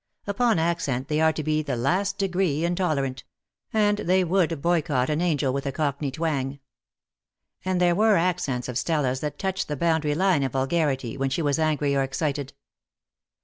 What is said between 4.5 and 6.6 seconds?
boycot an angel with a cockney twang.